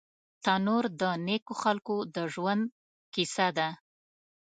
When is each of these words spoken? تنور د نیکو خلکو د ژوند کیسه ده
تنور 0.43 0.83
د 1.01 1.03
نیکو 1.27 1.53
خلکو 1.63 1.95
د 2.15 2.17
ژوند 2.33 2.63
کیسه 3.13 3.47
ده 3.57 3.67